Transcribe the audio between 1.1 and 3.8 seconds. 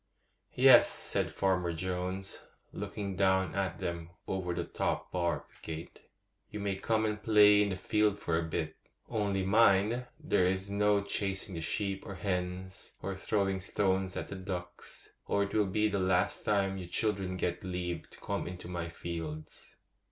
Farmer Jones, looking down at